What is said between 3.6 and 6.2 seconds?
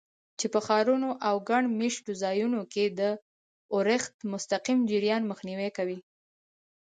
اورښت مستقیم جریان مخنیوی کوي.